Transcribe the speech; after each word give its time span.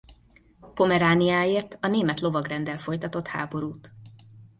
Pomerániáért 0.73 1.77
a 1.81 1.87
Német 1.87 2.19
Lovagrenddel 2.19 2.77
folytatott 2.77 3.27
háborút. 3.27 3.93